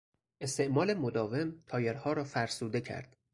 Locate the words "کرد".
2.81-3.17